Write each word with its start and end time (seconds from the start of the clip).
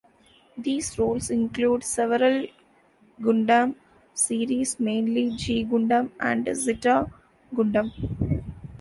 These 0.57 0.97
roles 0.97 1.29
include 1.29 1.83
several 1.83 2.47
"Gundam" 3.21 3.75
series, 4.15 4.79
mainly 4.79 5.29
"G 5.35 5.63
Gundam" 5.63 6.09
and 6.19 6.47
"Zeta 6.55 7.07
Gundam". 7.53 7.91